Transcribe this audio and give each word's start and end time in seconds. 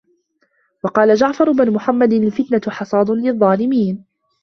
وَقَالَ 0.83 1.15
جَعْفَرُ 1.15 1.51
بْنُ 1.51 1.71
مُحَمَّدٍ 1.73 2.13
الْفِتْنَةُ 2.13 2.61
حَصَادٌ 2.73 3.11
لِلظَّالِمَيْنِ 3.11 4.05